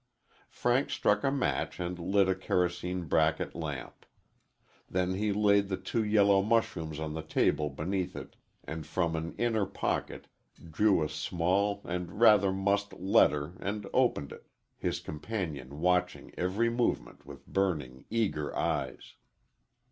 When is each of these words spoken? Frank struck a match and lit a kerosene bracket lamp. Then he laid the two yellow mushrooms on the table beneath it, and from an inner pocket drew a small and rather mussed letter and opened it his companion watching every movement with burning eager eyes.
Frank 0.49 0.89
struck 0.89 1.23
a 1.23 1.29
match 1.29 1.79
and 1.79 1.99
lit 1.99 2.27
a 2.27 2.33
kerosene 2.33 3.03
bracket 3.03 3.53
lamp. 3.53 4.07
Then 4.89 5.13
he 5.13 5.31
laid 5.31 5.69
the 5.69 5.77
two 5.77 6.03
yellow 6.03 6.41
mushrooms 6.41 6.99
on 6.99 7.13
the 7.13 7.21
table 7.21 7.69
beneath 7.69 8.15
it, 8.15 8.35
and 8.63 8.87
from 8.87 9.15
an 9.15 9.35
inner 9.37 9.67
pocket 9.67 10.25
drew 10.71 11.03
a 11.03 11.07
small 11.07 11.81
and 11.85 12.19
rather 12.19 12.51
mussed 12.51 12.93
letter 12.93 13.53
and 13.59 13.85
opened 13.93 14.31
it 14.31 14.47
his 14.75 14.99
companion 14.99 15.79
watching 15.81 16.33
every 16.35 16.71
movement 16.71 17.23
with 17.27 17.45
burning 17.45 18.05
eager 18.09 18.57
eyes. 18.57 19.13